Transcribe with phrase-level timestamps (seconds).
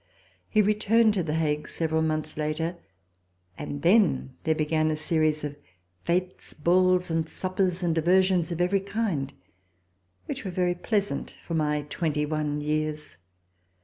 [0.49, 2.75] He returned to The Hague several months later,
[3.55, 5.55] and then there began a series of
[6.05, 9.31] fetes, balls and suppers, and diversions of every kind,
[10.25, 13.17] which were very pleasant for my twenty one years.